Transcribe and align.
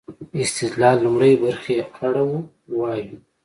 استدلال 0.43 0.97
لومړۍ 1.05 1.33
برخې 1.43 1.73
اړه 2.05 2.21
ووايو. 2.31 3.15